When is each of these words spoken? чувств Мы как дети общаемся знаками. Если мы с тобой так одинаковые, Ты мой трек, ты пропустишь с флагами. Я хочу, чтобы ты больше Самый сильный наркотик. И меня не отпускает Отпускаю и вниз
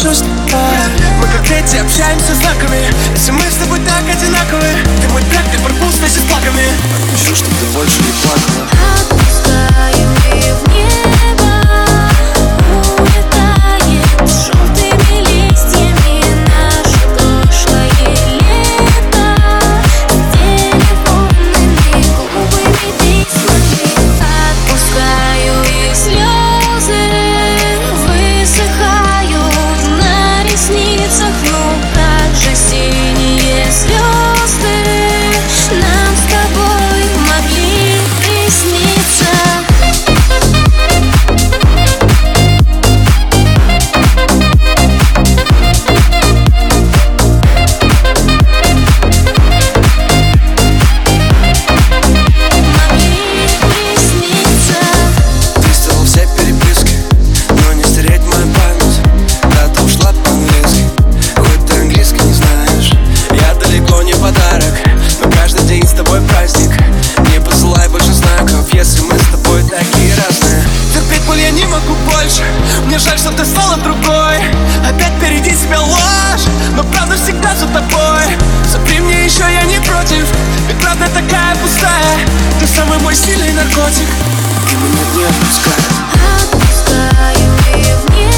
чувств 0.00 0.24
Мы 0.24 1.26
как 1.26 1.46
дети 1.46 1.76
общаемся 1.76 2.34
знаками. 2.34 2.80
Если 3.12 3.32
мы 3.32 3.42
с 3.42 3.56
тобой 3.56 3.78
так 3.80 4.02
одинаковые, 4.08 4.76
Ты 5.02 5.08
мой 5.08 5.22
трек, 5.22 5.44
ты 5.52 5.58
пропустишь 5.58 6.12
с 6.12 6.24
флагами. 6.26 6.62
Я 6.62 7.18
хочу, 7.18 7.36
чтобы 7.36 7.54
ты 7.60 7.66
больше 7.76 7.98
Самый 83.10 83.16
сильный 83.16 83.52
наркотик. 83.54 84.08
И 84.70 84.74
меня 84.76 85.04
не 85.16 85.24
отпускает 85.24 85.90
Отпускаю 86.38 87.50
и 87.74 87.82
вниз 88.06 88.29